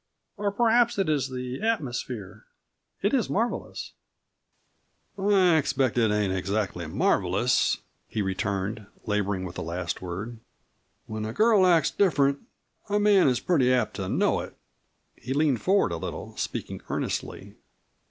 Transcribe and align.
Or 0.35 0.51
perhaps 0.51 0.97
it 0.97 1.07
is 1.09 1.29
the 1.29 1.61
atmosphere 1.61 2.45
it 3.03 3.13
is 3.13 3.29
marvelous." 3.29 3.93
"I 5.15 5.57
expect 5.57 5.95
it 5.95 6.09
ain't 6.09 6.33
exactly 6.33 6.87
marvelous," 6.87 7.77
he 8.07 8.23
returned, 8.23 8.87
laboring 9.05 9.43
with 9.45 9.57
the 9.57 9.61
last 9.61 10.01
word. 10.01 10.39
"When 11.05 11.23
a 11.23 11.33
girl 11.33 11.67
acts 11.67 11.91
different, 11.91 12.39
a 12.89 12.99
man 12.99 13.27
is 13.27 13.39
pretty 13.39 13.71
apt 13.71 13.93
to 13.97 14.09
know 14.09 14.39
it." 14.39 14.55
He 15.15 15.35
leaned 15.35 15.61
forward 15.61 15.91
a 15.91 15.97
little, 15.97 16.35
speaking 16.35 16.81
earnestly. 16.89 17.53